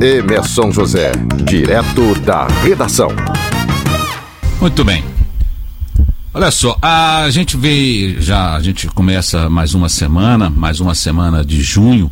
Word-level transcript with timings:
Emerson 0.00 0.72
José, 0.72 1.12
direto 1.44 2.14
da 2.20 2.46
redação. 2.62 3.10
Muito 4.58 4.82
bem. 4.82 5.04
Olha 6.32 6.50
só, 6.50 6.78
a 6.80 7.28
gente 7.28 7.54
vê 7.54 8.16
já, 8.18 8.56
a 8.56 8.62
gente 8.62 8.86
começa 8.86 9.50
mais 9.50 9.74
uma 9.74 9.90
semana, 9.90 10.48
mais 10.48 10.80
uma 10.80 10.94
semana 10.94 11.44
de 11.44 11.60
junho, 11.60 12.10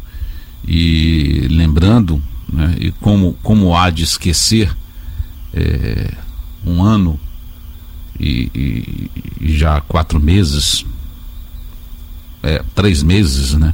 e 0.67 1.47
lembrando, 1.51 2.23
né, 2.53 2.77
e 2.79 2.91
como, 2.93 3.33
como 3.43 3.75
há 3.75 3.89
de 3.89 4.05
esquecer 4.05 4.71
é, 5.55 6.13
um 6.67 6.83
ano 6.83 7.19
e, 8.21 8.51
e, 8.55 9.11
e, 9.41 9.57
já 9.57 9.81
quatro 9.81 10.21
meses, 10.21 10.85
é, 12.43 12.63
três 12.75 13.03
meses, 13.03 13.55
né, 13.55 13.73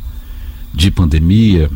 de 0.73 0.89
pandemia, 0.93 1.69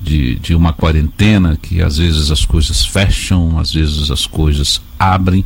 de, 0.00 0.36
de 0.36 0.54
uma 0.54 0.72
quarentena 0.72 1.56
que 1.56 1.82
às 1.82 1.98
vezes 1.98 2.30
as 2.30 2.44
coisas 2.44 2.84
fecham, 2.84 3.58
às 3.58 3.72
vezes 3.72 4.10
as 4.10 4.26
coisas 4.26 4.80
abrem, 4.98 5.44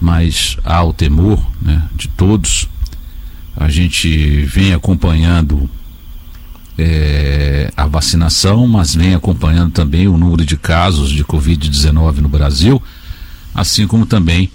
mas 0.00 0.56
há 0.64 0.82
o 0.82 0.92
temor 0.92 1.44
né, 1.60 1.82
de 1.94 2.08
todos. 2.08 2.68
A 3.56 3.68
gente 3.68 4.42
vem 4.44 4.74
acompanhando 4.74 5.68
é, 6.78 7.72
a 7.76 7.86
vacinação, 7.86 8.66
mas 8.66 8.94
vem 8.94 9.14
acompanhando 9.14 9.72
também 9.72 10.06
o 10.08 10.18
número 10.18 10.44
de 10.44 10.56
casos 10.56 11.10
de 11.10 11.24
Covid-19 11.24 12.18
no 12.18 12.28
Brasil, 12.28 12.82
assim 13.54 13.86
como 13.86 14.04
também 14.04 14.50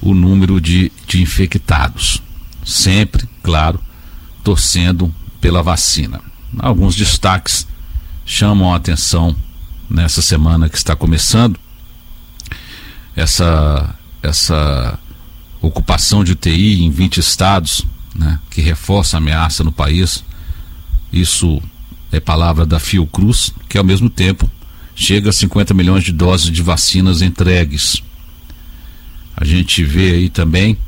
o 0.00 0.12
número 0.14 0.60
de, 0.60 0.90
de 1.06 1.22
infectados. 1.22 2.20
Sempre, 2.64 3.28
claro, 3.42 3.80
torcendo 4.42 5.12
pela 5.40 5.62
vacina. 5.62 6.20
Alguns 6.58 6.94
destaques 6.96 7.66
chamam 8.24 8.72
a 8.72 8.76
atenção 8.76 9.36
nessa 9.88 10.22
semana 10.22 10.68
que 10.68 10.76
está 10.76 10.96
começando. 10.96 11.58
Essa, 13.14 13.94
essa 14.22 14.98
ocupação 15.60 16.24
de 16.24 16.32
UTI 16.32 16.82
em 16.82 16.90
20 16.90 17.18
estados, 17.18 17.84
né, 18.14 18.38
que 18.50 18.60
reforça 18.60 19.16
a 19.16 19.18
ameaça 19.18 19.62
no 19.62 19.72
país. 19.72 20.24
Isso 21.12 21.62
é 22.10 22.18
palavra 22.20 22.64
da 22.64 22.78
Fiocruz, 22.78 23.52
que 23.68 23.78
ao 23.78 23.84
mesmo 23.84 24.08
tempo 24.08 24.50
chega 24.94 25.30
a 25.30 25.32
50 25.32 25.74
milhões 25.74 26.04
de 26.04 26.12
doses 26.12 26.50
de 26.50 26.62
vacinas 26.62 27.22
entregues. 27.22 28.02
A 29.36 29.44
gente 29.44 29.82
vê 29.84 30.12
aí 30.12 30.28
também 30.28 30.78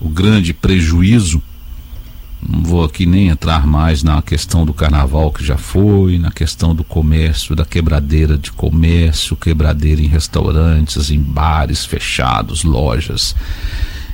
o 0.00 0.08
grande 0.08 0.52
prejuízo 0.52 1.42
não 2.46 2.62
vou 2.62 2.84
aqui 2.84 3.04
nem 3.04 3.28
entrar 3.28 3.66
mais 3.66 4.02
na 4.02 4.22
questão 4.22 4.64
do 4.64 4.72
carnaval 4.72 5.32
que 5.32 5.44
já 5.44 5.56
foi, 5.56 6.18
na 6.18 6.30
questão 6.30 6.74
do 6.74 6.84
comércio, 6.84 7.56
da 7.56 7.64
quebradeira 7.64 8.38
de 8.38 8.52
comércio, 8.52 9.36
quebradeira 9.36 10.00
em 10.00 10.06
restaurantes, 10.06 11.10
em 11.10 11.20
bares 11.20 11.84
fechados, 11.84 12.62
lojas. 12.62 13.34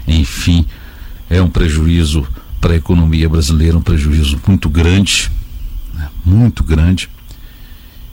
Enfim, 0.09 0.65
é 1.29 1.41
um 1.43 1.51
prejuízo 1.51 2.27
para 2.61 2.73
a 2.73 2.77
economia 2.77 3.29
brasileira, 3.29 3.77
um 3.77 3.83
prejuízo 3.83 4.41
muito 4.47 4.71
grande, 4.71 5.31
né? 5.93 6.09
muito 6.25 6.65
grande. 6.65 7.11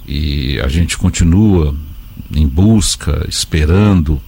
E 0.05 0.59
a 0.59 0.67
gente 0.67 0.97
continua 0.97 1.73
em 2.33 2.47
busca, 2.47 3.25
esperando 3.29 4.21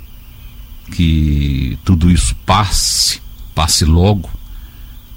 que 0.94 1.78
tudo 1.84 2.10
isso 2.10 2.36
passe, 2.46 3.22
passe 3.54 3.84
logo 3.84 4.30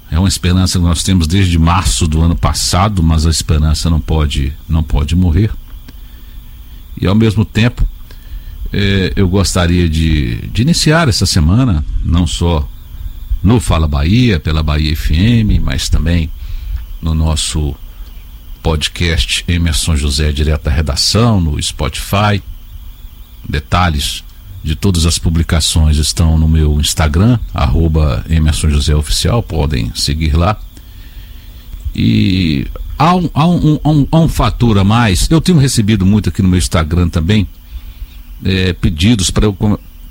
é 0.09 0.17
uma 0.17 0.27
esperança 0.27 0.79
que 0.79 0.85
nós 0.85 1.03
temos 1.03 1.27
desde 1.27 1.59
março 1.59 2.07
do 2.07 2.21
ano 2.21 2.35
passado, 2.35 3.03
mas 3.03 3.25
a 3.25 3.29
esperança 3.29 3.89
não 3.89 3.99
pode, 3.99 4.53
não 4.67 4.81
pode 4.81 5.15
morrer. 5.15 5.51
E 6.99 7.05
ao 7.05 7.13
mesmo 7.13 7.43
tempo, 7.43 7.87
eh, 8.71 9.11
eu 9.15 9.27
gostaria 9.27 9.89
de, 9.89 10.37
de 10.47 10.61
iniciar 10.61 11.09
essa 11.09 11.25
semana, 11.25 11.83
não 12.03 12.25
só 12.25 12.67
no 13.43 13.59
Fala 13.59 13.87
Bahia, 13.87 14.39
pela 14.39 14.63
Bahia 14.63 14.95
FM, 14.95 15.61
mas 15.61 15.89
também 15.89 16.31
no 17.01 17.13
nosso 17.13 17.75
podcast 18.63 19.43
Emerson 19.47 19.95
José 19.95 20.31
Direto 20.31 20.63
da 20.63 20.71
Redação, 20.71 21.39
no 21.39 21.61
Spotify. 21.61 22.41
Detalhes 23.47 24.23
de 24.67 24.75
todas 24.75 25.05
as 25.05 25.17
publicações 25.17 25.95
estão 25.97 26.37
no 26.37 26.47
meu 26.47 26.77
Instagram, 26.79 27.39
arroba 27.53 28.25
Emerson 28.29 28.69
José 28.69 28.93
Oficial, 28.93 29.41
podem 29.41 29.91
seguir 29.95 30.35
lá. 30.35 30.59
E 31.95 32.67
há 32.97 33.15
um, 33.15 33.29
há 33.33 33.47
um, 33.47 33.79
há 33.81 33.89
um, 33.89 34.07
há 34.11 34.19
um 34.19 34.27
fator 34.27 34.77
a 34.77 34.83
mais, 34.83 35.29
eu 35.31 35.39
tenho 35.39 35.57
recebido 35.57 36.05
muito 36.05 36.27
aqui 36.27 36.41
no 36.41 36.49
meu 36.49 36.57
Instagram 36.57 37.07
também, 37.07 37.47
é, 38.43 38.73
pedidos 38.73 39.31
para 39.31 39.45
eu 39.45 39.53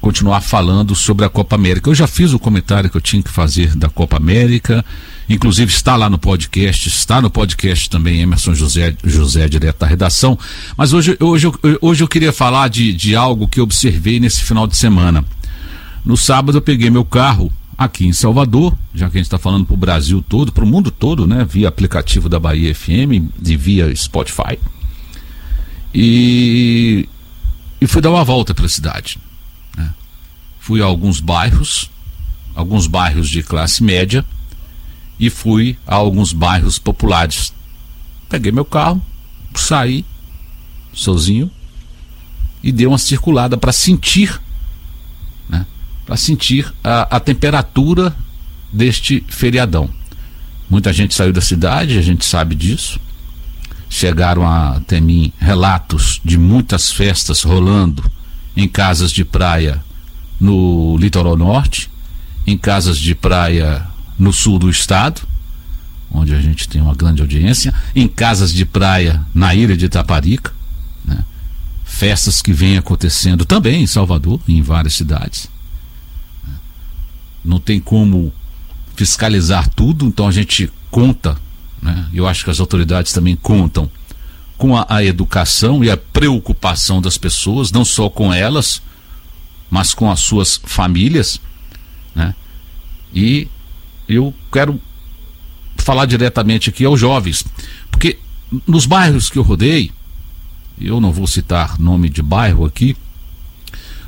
continuar 0.01 0.41
falando 0.41 0.95
sobre 0.95 1.25
a 1.25 1.29
Copa 1.29 1.57
América. 1.57 1.91
Eu 1.91 1.95
já 1.95 2.07
fiz 2.07 2.33
o 2.33 2.39
comentário 2.39 2.89
que 2.89 2.97
eu 2.97 3.01
tinha 3.01 3.23
que 3.23 3.31
fazer 3.31 3.75
da 3.75 3.89
Copa 3.89 4.17
América, 4.17 4.85
inclusive 5.29 5.73
está 5.73 5.97
lá 5.97 6.09
no 6.09 6.19
podcast, 6.19 6.89
está 6.89 7.21
no 7.21 7.31
podcast 7.31 7.91
também 7.91 8.21
Emerson 8.21 8.55
José, 8.55 8.97
José 9.03 9.49
direto 9.49 9.81
da 9.81 9.87
redação. 9.87 10.39
Mas 10.77 10.93
hoje, 10.93 11.17
hoje, 11.21 11.51
hoje 11.81 12.05
eu 12.05 12.09
queria 12.09 12.33
falar 12.33 12.69
de, 12.69 12.93
de 12.93 13.17
algo 13.17 13.49
que 13.49 13.61
observei 13.61 14.21
nesse 14.21 14.43
final 14.43 14.67
de 14.67 14.77
semana. 14.77 15.25
No 16.05 16.17
sábado 16.17 16.59
eu 16.59 16.63
peguei 16.63 16.91
meu 16.91 17.05
carro 17.05 17.53
aqui 17.77 18.07
em 18.07 18.13
Salvador, 18.13 18.77
já 18.95 19.11
que 19.11 19.17
a 19.17 19.21
gente 19.21 19.27
está 19.27 19.39
falando 19.39 19.67
para 19.67 19.75
o 19.75 19.79
Brasil 19.79 20.25
todo, 20.27 20.53
para 20.53 20.65
o 20.65 20.67
mundo 20.67 20.91
todo, 20.91 21.27
né? 21.27 21.45
Via 21.49 21.69
aplicativo 21.69 22.29
da 22.29 22.39
Bahia 22.39 22.75
FM 22.75 23.31
e 23.45 23.57
via 23.57 23.95
Spotify. 23.95 24.59
E, 25.95 27.09
e 27.81 27.87
fui 27.87 28.01
dar 28.01 28.11
uma 28.11 28.25
volta 28.25 28.55
pela 28.55 28.69
cidade 28.69 29.19
fui 30.67 30.83
a 30.83 30.85
alguns 30.85 31.21
bairros, 31.21 31.89
alguns 32.53 32.89
bairros 32.89 33.29
de 33.29 33.41
classe 33.41 33.85
média 33.85 34.25
e 35.17 35.31
fui 35.31 35.79
a 35.87 35.95
alguns 35.95 36.33
bairros 36.33 36.77
populares. 36.77 37.55
Peguei 38.29 38.51
meu 38.51 38.65
carro, 38.65 39.01
saí 39.55 40.05
sozinho 40.93 41.49
e 42.65 42.73
dei 42.73 42.85
uma 42.85 42.99
circulada 42.99 43.57
para 43.57 43.71
sentir, 43.71 44.41
né, 45.49 45.65
para 46.05 46.17
sentir 46.17 46.75
a, 46.83 47.17
a 47.17 47.21
temperatura 47.21 48.13
deste 48.73 49.25
feriadão. 49.29 49.89
Muita 50.69 50.93
gente 50.93 51.15
saiu 51.15 51.33
da 51.33 51.41
cidade, 51.41 51.97
a 51.97 52.03
gente 52.03 52.25
sabe 52.25 52.57
disso. 52.57 52.99
Chegaram 53.89 54.45
até 54.45 55.01
mim 55.01 55.33
relatos 55.39 56.21
de 56.25 56.37
muitas 56.37 56.91
festas 56.91 57.45
rolando 57.45 58.03
em 58.57 58.67
casas 58.67 59.13
de 59.13 59.25
praia 59.25 59.81
no 60.41 60.97
litoral 60.99 61.37
norte, 61.37 61.91
em 62.47 62.57
casas 62.57 62.99
de 62.99 63.15
praia 63.15 63.87
no 64.19 64.33
sul 64.33 64.59
do 64.59 64.71
estado, 64.71 65.23
onde 66.11 66.35
a 66.35 66.41
gente 66.41 66.69
tem 66.69 66.81
uma 66.81 66.95
grande 66.95 67.21
audiência, 67.21 67.75
em 67.95 68.07
casas 68.07 68.53
de 68.53 68.65
praia 68.65 69.25
na 69.35 69.55
ilha 69.55 69.77
de 69.77 69.87
Itaparica, 69.87 70.53
né? 71.05 71.25
festas 71.85 72.41
que 72.41 72.53
vêm 72.53 72.79
acontecendo 72.79 73.45
também 73.45 73.83
em 73.83 73.87
Salvador, 73.87 74.41
em 74.47 74.63
várias 74.63 74.95
cidades. 74.95 75.49
Não 77.45 77.61
tem 77.61 77.81
como 77.81 78.33
fiscalizar 78.95 79.69
tudo, 79.69 80.07
então 80.07 80.27
a 80.27 80.33
gente 80.33 80.71
conta, 80.91 81.37
né? 81.83 82.09
eu 82.13 82.27
acho 82.27 82.45
que 82.45 82.51
as 82.51 82.61
autoridades 82.61 83.13
também 83.13 83.37
contam 83.37 83.91
com 84.57 84.77
a, 84.77 84.87
a 84.89 85.05
educação 85.05 85.85
e 85.85 85.91
a 85.91 85.97
preocupação 85.97 87.03
das 87.03 87.19
pessoas, 87.19 87.71
não 87.71 87.85
só 87.85 88.09
com 88.09 88.33
elas, 88.33 88.81
mas 89.71 89.95
com 89.95 90.11
as 90.11 90.21
suas 90.21 90.61
famílias, 90.65 91.41
né? 92.15 92.35
E 93.15 93.49
eu 94.09 94.35
quero 94.53 94.81
falar 95.77 96.07
diretamente 96.07 96.71
aqui 96.71 96.85
aos 96.85 96.99
jovens, 96.99 97.45
porque 97.91 98.19
nos 98.67 98.87
bairros 98.87 99.31
que 99.31 99.39
eu 99.39 99.43
rodei, 99.43 99.91
eu 100.81 101.01
não 101.01 101.13
vou 101.13 101.27
citar 101.27 101.79
nome 101.79 102.09
de 102.09 102.23
bairro 102.23 102.65
aqui, 102.65 102.97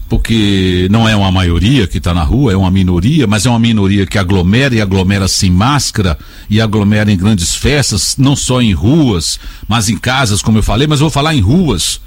porque 0.09 0.89
não 0.91 1.07
é 1.09 1.15
uma 1.15 1.31
maioria 1.31 1.87
que 1.87 1.99
está 1.99 2.15
na 2.15 2.23
rua, 2.23 2.53
é 2.53 2.57
uma 2.57 2.71
minoria, 2.71 3.27
mas 3.27 3.45
é 3.45 3.51
uma 3.51 3.59
minoria 3.59 4.07
que 4.07 4.17
aglomera 4.17 4.75
e 4.75 4.81
aglomera 4.81 5.29
sem 5.29 5.51
máscara 5.51 6.19
e 6.49 6.61
aglomera 6.61 7.13
em 7.13 7.17
grandes 7.17 7.55
festas, 7.55 8.17
não 8.17 8.35
só 8.35 8.63
em 8.63 8.73
ruas, 8.73 9.39
mas 9.69 9.89
em 9.91 9.99
casas, 9.99 10.41
como 10.41 10.59
eu 10.59 10.63
falei, 10.63 10.87
mas 10.87 11.01
vou 11.01 11.11
falar 11.11 11.35
em 11.35 11.41
ruas. 11.41 12.01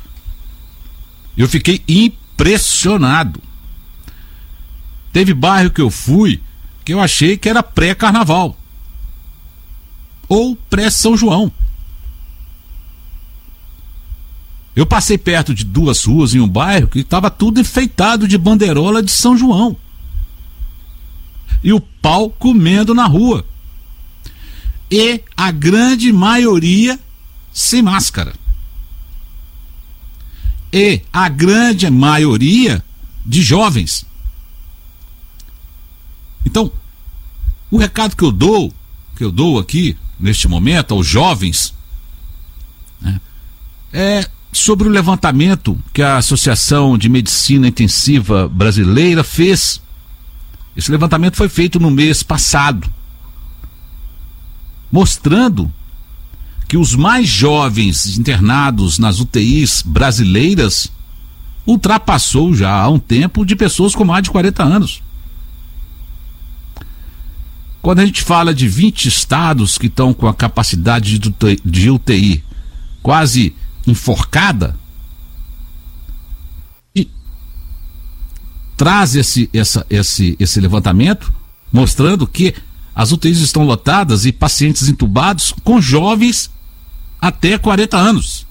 Eu 1.38 1.48
fiquei 1.48 1.82
impressionado. 1.88 2.21
Teve 5.14 5.34
bairro 5.34 5.70
que 5.70 5.82
eu 5.82 5.92
fui 5.92 6.42
que 6.84 6.94
eu 6.94 7.00
achei 7.00 7.38
que 7.38 7.48
era 7.48 7.62
pré-carnaval 7.62 8.58
ou 10.28 10.56
pré-São 10.56 11.16
João. 11.16 11.52
Eu 14.76 14.86
passei 14.86 15.18
perto 15.18 15.54
de 15.54 15.66
duas 15.66 16.04
ruas 16.06 16.34
em 16.34 16.40
um 16.40 16.48
bairro 16.48 16.88
que 16.88 17.00
estava 17.00 17.30
tudo 17.30 17.60
enfeitado 17.60 18.28
de 18.28 18.38
bandeirola 18.38 19.04
de 19.04 19.12
São 19.12 19.38
João. 19.38 19.76
E 21.64 21.72
o 21.74 21.80
pau 21.80 22.30
comendo 22.30 22.94
na 22.94 23.06
rua. 23.06 23.46
E 24.90 25.22
a 25.38 25.52
grande 25.52 26.12
maioria 26.12 27.00
sem 27.54 27.82
máscara. 27.82 28.34
E 30.72 31.02
a 31.12 31.28
grande 31.28 31.90
maioria 31.90 32.84
de 33.26 33.42
jovens. 33.42 34.06
Então, 36.46 36.72
o 37.70 37.78
recado 37.78 38.16
que 38.16 38.24
eu 38.24 38.32
dou, 38.32 38.74
que 39.16 39.24
eu 39.24 39.32
dou 39.32 39.60
aqui 39.60 39.98
neste 40.20 40.48
momento 40.48 40.94
aos 40.94 41.06
jovens, 41.06 41.74
né, 43.02 43.20
é 43.92 44.28
sobre 44.52 44.88
o 44.88 44.92
levantamento 44.92 45.78
que 45.94 46.02
a 46.02 46.18
Associação 46.18 46.98
de 46.98 47.10
Medicina 47.10 47.68
Intensiva 47.68 48.48
Brasileira 48.48 49.24
fez. 49.24 49.82
Esse 50.76 50.92
levantamento 50.92 51.36
foi 51.36 51.50
feito 51.50 51.80
no 51.80 51.92
mês 51.92 52.24
passado, 52.24 52.92
mostrando 54.92 55.72
que 56.72 56.78
os 56.78 56.96
mais 56.96 57.28
jovens 57.28 58.18
internados 58.18 58.98
nas 58.98 59.20
UTIs 59.20 59.84
brasileiras 59.86 60.90
ultrapassou 61.68 62.56
já 62.56 62.72
há 62.72 62.88
um 62.88 62.98
tempo 62.98 63.46
de 63.46 63.58
pessoas 63.58 63.94
com 63.94 64.06
mais 64.06 64.24
de 64.24 64.32
40 64.32 64.64
anos. 64.64 65.04
Quando 67.82 68.00
a 68.00 68.06
gente 68.06 68.24
fala 68.24 68.54
de 68.54 68.70
20 68.70 69.06
estados 69.06 69.78
que 69.78 69.88
estão 69.88 70.14
com 70.14 70.30
a 70.30 70.34
capacidade 70.34 71.20
de 71.66 71.90
UTI 71.90 72.42
quase 73.04 73.54
enforcada, 73.86 74.80
traz 78.78 79.14
esse, 79.18 79.50
essa, 79.54 79.86
esse, 79.90 80.38
esse 80.40 80.62
levantamento 80.62 81.34
mostrando 81.70 82.26
que 82.26 82.56
as 82.96 83.12
UTIs 83.12 83.40
estão 83.40 83.66
lotadas 83.66 84.26
e 84.26 84.32
pacientes 84.32 84.88
entubados 84.88 85.54
com 85.66 85.82
jovens 85.82 86.50
até 87.22 87.58
40 87.58 87.96
anos. 87.96 88.48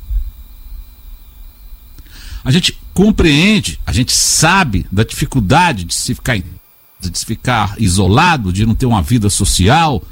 A 2.44 2.50
gente 2.50 2.78
compreende, 2.94 3.80
a 3.84 3.92
gente 3.92 4.12
sabe 4.12 4.86
da 4.90 5.02
dificuldade 5.02 5.84
de 5.84 5.94
se 5.94 6.14
ficar, 6.14 6.38
de 6.38 7.18
se 7.18 7.26
ficar 7.26 7.74
isolado, 7.78 8.52
de 8.52 8.64
não 8.64 8.74
ter 8.74 8.86
uma 8.86 9.02
vida 9.02 9.28
social, 9.28 10.02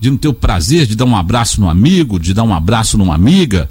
de 0.00 0.10
não 0.10 0.16
ter 0.16 0.28
o 0.28 0.34
prazer 0.34 0.86
de 0.86 0.96
dar 0.96 1.04
um 1.04 1.16
abraço 1.16 1.60
no 1.60 1.70
amigo, 1.70 2.18
de 2.18 2.34
dar 2.34 2.42
um 2.42 2.54
abraço 2.54 2.98
numa 2.98 3.14
amiga 3.14 3.70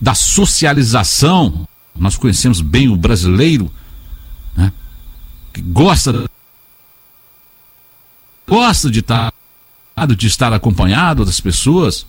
da 0.00 0.14
socialização. 0.14 1.66
Nós 1.96 2.16
conhecemos 2.16 2.60
bem 2.60 2.88
o 2.88 2.96
brasileiro, 2.96 3.68
né, 4.56 4.72
que 5.52 5.60
gosta 5.60 6.30
gosta 8.46 8.90
de 8.90 9.00
estar 9.00 9.32
de 10.06 10.26
estar 10.26 10.52
acompanhado 10.52 11.24
das 11.24 11.40
pessoas. 11.40 12.06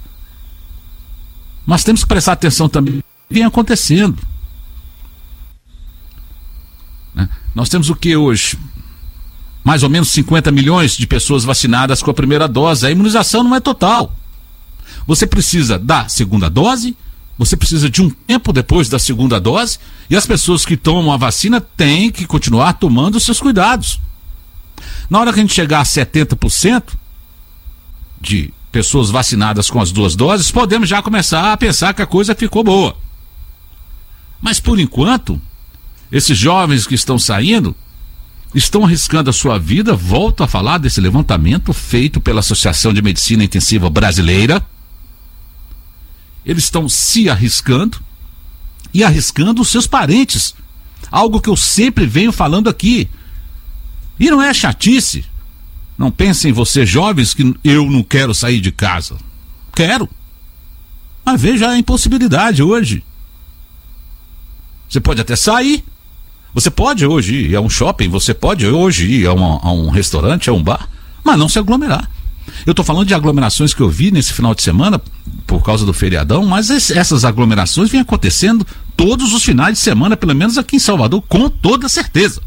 Mas 1.66 1.84
temos 1.84 2.04
que 2.04 2.08
prestar 2.08 2.34
atenção 2.34 2.68
também 2.68 3.04
vem 3.30 3.44
acontecendo. 3.44 4.18
Né? 7.14 7.30
Nós 7.54 7.70
temos 7.70 7.90
o 7.90 7.96
que 7.96 8.16
hoje? 8.16 8.58
Mais 9.64 9.84
ou 9.84 9.90
menos 9.90 10.10
50 10.10 10.52
milhões 10.52 10.98
de 10.98 11.06
pessoas 11.06 11.44
vacinadas 11.44 12.02
com 12.02 12.10
a 12.10 12.14
primeira 12.14 12.48
dose. 12.48 12.88
A 12.88 12.92
imunização 12.92 13.44
não 13.44 13.56
é 13.56 13.60
total. 13.60 14.16
Você 15.06 15.28
precisa 15.28 15.78
da 15.78 16.08
segunda 16.08 16.50
dose 16.50 16.96
você 17.40 17.56
precisa 17.56 17.90
de 17.90 18.02
um 18.02 18.10
tempo 18.10 18.52
depois 18.52 18.90
da 18.90 19.00
segunda 19.00 19.40
dose 19.40 19.80
e 20.10 20.16
as 20.18 20.26
pessoas 20.26 20.66
que 20.66 20.76
tomam 20.76 21.14
a 21.14 21.16
vacina 21.16 21.62
têm 21.62 22.12
que 22.12 22.28
continuar 22.28 22.74
tomando 22.74 23.16
os 23.16 23.24
seus 23.24 23.40
cuidados. 23.40 23.98
Na 25.10 25.22
hora 25.22 25.32
que 25.32 25.40
a 25.40 25.42
gente 25.42 25.54
chegar 25.54 25.80
a 25.80 25.84
70% 25.84 26.84
de 28.22 28.54
pessoas 28.72 29.10
vacinadas 29.10 29.70
com 29.70 29.82
as 29.82 29.92
duas 29.92 30.16
doses, 30.16 30.52
podemos 30.52 30.88
já 30.88 31.02
começar 31.02 31.52
a 31.52 31.58
pensar 31.58 31.94
que 31.94 32.02
a 32.02 32.08
coisa 32.08 32.36
ficou 32.36 32.64
boa. 32.64 32.96
Mas 34.42 34.60
por 34.60 34.80
enquanto, 34.80 35.42
esses 36.12 36.38
jovens 36.38 36.86
que 36.86 36.96
estão 36.96 37.18
saindo 37.18 37.76
estão 38.54 38.86
arriscando 38.86 39.30
a 39.30 39.34
sua 39.34 39.58
vida. 39.60 39.96
Volto 39.96 40.44
a 40.44 40.48
falar 40.48 40.78
desse 40.78 41.02
levantamento 41.02 41.74
feito 41.74 42.22
pela 42.22 42.40
Associação 42.40 42.94
de 42.94 43.02
Medicina 43.02 43.44
Intensiva 43.44 43.90
Brasileira 43.90 44.66
eles 46.50 46.64
estão 46.64 46.88
se 46.88 47.30
arriscando 47.30 48.00
e 48.92 49.04
arriscando 49.04 49.62
os 49.62 49.70
seus 49.70 49.86
parentes. 49.86 50.56
Algo 51.12 51.40
que 51.40 51.50
eu 51.50 51.56
sempre 51.56 52.08
venho 52.08 52.32
falando 52.32 52.68
aqui. 52.68 53.08
E 54.20 54.32
não 54.32 54.42
é 54.42 54.52
chatice. 54.52 55.26
Não 56.00 56.10
pensem 56.10 56.54
vocês 56.54 56.88
jovens 56.88 57.34
que 57.34 57.54
eu 57.62 57.86
não 57.92 58.02
quero 58.02 58.34
sair 58.34 58.62
de 58.62 58.72
casa. 58.72 59.18
Quero. 59.76 60.08
Mas 61.26 61.42
veja 61.42 61.68
a 61.68 61.78
impossibilidade 61.78 62.64
hoje. 62.64 63.04
Você 64.90 65.02
pode 65.02 65.20
até 65.20 65.36
sair. 65.36 65.84
Você 66.54 66.72
pode 66.72 67.06
hoje 67.06 67.36
ir 67.50 67.56
a 67.58 67.60
um 67.60 67.70
shopping, 67.70 68.08
você 68.08 68.34
pode 68.34 68.66
hoje 68.66 69.06
ir 69.08 69.28
a, 69.28 69.34
uma, 69.34 69.60
a 69.62 69.72
um 69.74 69.90
restaurante, 69.90 70.50
a 70.50 70.54
um 70.54 70.64
bar, 70.64 70.90
mas 71.22 71.38
não 71.38 71.50
se 71.50 71.60
aglomerar. 71.60 72.10
Eu 72.66 72.72
estou 72.72 72.84
falando 72.84 73.06
de 73.06 73.14
aglomerações 73.14 73.74
que 73.74 73.82
eu 73.82 73.90
vi 73.90 74.10
nesse 74.10 74.32
final 74.32 74.56
de 74.56 74.64
semana 74.64 75.00
por 75.46 75.62
causa 75.62 75.86
do 75.86 75.94
feriadão, 75.94 76.46
mas 76.46 76.70
esse, 76.70 76.98
essas 76.98 77.26
aglomerações 77.26 77.92
vêm 77.92 78.02
acontecendo 78.02 78.66
todos 78.96 79.34
os 79.34 79.44
finais 79.44 79.74
de 79.74 79.80
semana, 79.80 80.16
pelo 80.16 80.34
menos 80.34 80.58
aqui 80.58 80.78
em 80.78 80.80
Salvador, 80.80 81.22
com 81.28 81.50
toda 81.50 81.90
certeza. 81.90 82.42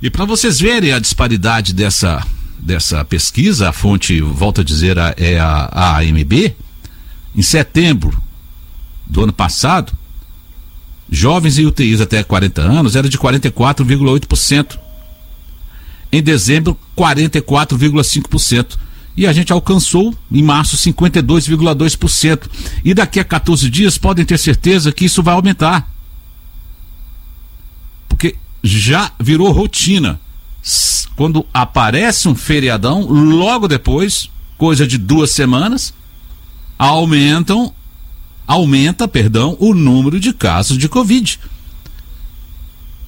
E 0.00 0.08
para 0.08 0.24
vocês 0.24 0.60
verem 0.60 0.92
a 0.92 0.98
disparidade 0.98 1.72
dessa, 1.72 2.24
dessa 2.58 3.04
pesquisa, 3.04 3.68
a 3.68 3.72
fonte, 3.72 4.20
volto 4.20 4.60
a 4.60 4.64
dizer, 4.64 4.96
é 5.16 5.38
a, 5.38 5.68
a 5.72 5.98
AMB, 5.98 6.54
em 7.34 7.42
setembro 7.42 8.22
do 9.06 9.24
ano 9.24 9.32
passado, 9.32 9.92
jovens 11.10 11.58
em 11.58 11.66
UTIs 11.66 12.00
até 12.00 12.22
40 12.22 12.62
anos 12.62 12.94
era 12.94 13.08
de 13.08 13.18
44,8%. 13.18 14.78
Em 16.10 16.22
dezembro, 16.22 16.78
44,5% 16.96 18.78
e 19.16 19.26
a 19.26 19.32
gente 19.32 19.52
alcançou 19.52 20.14
em 20.30 20.44
março 20.44 20.76
52,2%. 20.76 22.42
E 22.84 22.94
daqui 22.94 23.18
a 23.18 23.24
14 23.24 23.68
dias 23.68 23.98
podem 23.98 24.24
ter 24.24 24.38
certeza 24.38 24.92
que 24.92 25.04
isso 25.04 25.24
vai 25.24 25.34
aumentar. 25.34 25.90
Já 28.62 29.12
virou 29.20 29.50
rotina. 29.52 30.20
Quando 31.16 31.46
aparece 31.52 32.28
um 32.28 32.34
feriadão, 32.34 33.02
logo 33.02 33.66
depois, 33.66 34.30
coisa 34.56 34.86
de 34.86 34.98
duas 34.98 35.30
semanas, 35.30 35.94
aumentam, 36.78 37.72
aumenta, 38.46 39.08
perdão, 39.08 39.56
o 39.58 39.74
número 39.74 40.20
de 40.20 40.32
casos 40.32 40.78
de 40.78 40.88
Covid. 40.88 41.40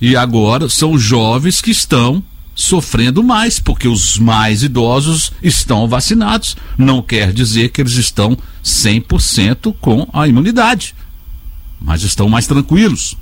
E 0.01 0.17
agora 0.17 0.69
são 0.69 0.99
jovens 0.99 1.61
que 1.61 1.71
estão 1.71 2.23
sofrendo 2.55 3.23
mais, 3.23 3.59
porque 3.59 3.89
os 3.89 4.19
mais 4.19 4.63
idosos 4.63 5.33
estão 5.43 5.89
vacinados. 5.89 6.57
Não 6.77 7.01
quer 7.01 7.33
dizer 7.33 7.71
que 7.71 7.81
eles 7.81 7.95
estão 7.95 8.37
100% 8.65 9.75
com 9.81 10.09
a 10.13 10.27
imunidade, 10.27 10.95
mas 11.81 12.03
estão 12.03 12.29
mais 12.29 12.47
tranquilos. 12.47 13.17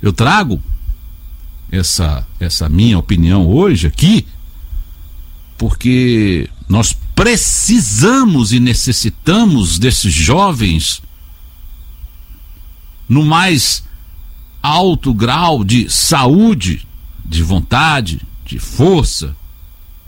Eu 0.00 0.12
trago 0.12 0.62
essa, 1.70 2.26
essa 2.38 2.68
minha 2.68 2.98
opinião 2.98 3.46
hoje 3.48 3.86
aqui, 3.86 4.26
porque 5.58 6.48
nós 6.68 6.96
precisamos 7.14 8.52
e 8.52 8.60
necessitamos 8.60 9.78
desses 9.78 10.12
jovens 10.12 11.02
no 13.08 13.24
mais 13.24 13.84
alto 14.62 15.14
grau 15.14 15.64
de 15.64 15.88
saúde 15.88 16.86
de 17.24 17.42
vontade, 17.42 18.20
de 18.44 18.58
força, 18.58 19.34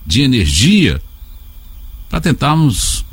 de 0.07 0.23
energia 0.23 1.01
para 2.09 2.21
tentarmos 2.21 3.05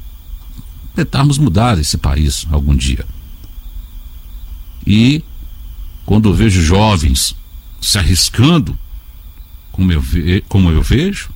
tentarmos 0.96 1.38
mudar 1.38 1.78
esse 1.78 1.98
país 1.98 2.48
algum 2.50 2.74
dia. 2.74 3.06
E 4.88 5.22
quando 6.06 6.30
eu 6.30 6.34
vejo 6.34 6.62
jovens 6.62 7.36
se 7.82 7.98
arriscando, 7.98 8.78
como 9.72 9.92
eu, 9.92 10.02
ve, 10.02 10.44
como 10.48 10.70
eu 10.70 10.82
vejo, 10.82 11.30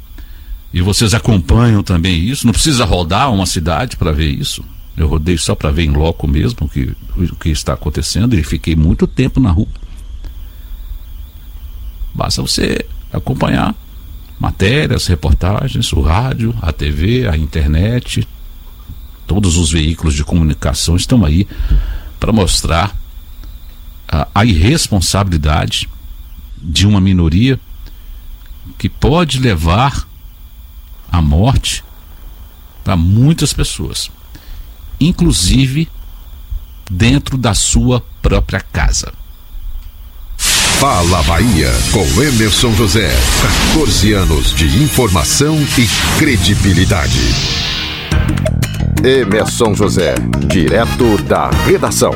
e 0.73 0.81
vocês 0.81 1.13
acompanham 1.13 1.81
também 1.81 2.19
isso, 2.19 2.45
não 2.45 2.53
precisa 2.53 2.85
rodar 2.85 3.31
uma 3.33 3.45
cidade 3.45 3.97
para 3.97 4.11
ver 4.11 4.29
isso. 4.29 4.63
Eu 4.95 5.07
rodei 5.07 5.37
só 5.37 5.55
para 5.55 5.71
ver 5.71 5.83
em 5.83 5.91
loco 5.91 6.27
mesmo 6.27 6.57
o 6.61 6.69
que, 6.69 6.95
o 7.15 7.35
que 7.35 7.49
está 7.49 7.73
acontecendo 7.73 8.35
e 8.35 8.43
fiquei 8.43 8.75
muito 8.75 9.07
tempo 9.07 9.39
na 9.39 9.49
rua. 9.49 9.67
Basta 12.13 12.41
você 12.41 12.85
acompanhar 13.11 13.73
matérias, 14.39 15.07
reportagens, 15.07 15.91
o 15.93 16.01
rádio, 16.01 16.53
a 16.61 16.71
TV, 16.71 17.27
a 17.27 17.35
internet, 17.35 18.27
todos 19.25 19.57
os 19.57 19.71
veículos 19.71 20.13
de 20.13 20.23
comunicação 20.23 20.95
estão 20.95 21.25
aí 21.25 21.47
para 22.19 22.31
mostrar 22.31 22.98
a, 24.11 24.43
irresponsabilidade 24.43 25.87
de 26.57 26.87
uma 26.87 26.99
minoria 26.99 27.59
que 28.77 28.89
pode 28.89 29.39
levar 29.39 30.07
à 31.11 31.21
morte 31.21 31.83
para 32.83 32.95
muitas 32.97 33.53
pessoas. 33.53 34.09
inclusive 34.99 35.87
dentro 36.91 37.37
da 37.37 37.53
sua 37.53 38.03
própria 38.21 38.59
casa. 38.59 39.13
Fala 40.79 41.21
Bahia 41.23 41.71
com 41.91 42.21
Emerson 42.21 42.73
José. 42.73 43.09
14 43.73 44.13
anos 44.13 44.53
de 44.55 44.65
informação 44.83 45.55
e 45.77 46.17
credibilidade. 46.17 47.19
Emerson 49.03 49.73
José, 49.73 50.15
direto 50.47 51.17
da 51.23 51.49
redação. 51.65 52.11